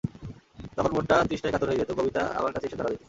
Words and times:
তখন 0.77 0.91
মনটা 0.95 1.15
তৃষ্ণায় 1.29 1.53
কাতর 1.53 1.69
হয়ে 1.69 1.81
যেত, 1.81 1.91
কবিতা 1.97 2.21
আমার 2.37 2.51
কাছে 2.53 2.67
এসে 2.67 2.77
ধরা 2.77 2.89
দিত। 2.89 2.99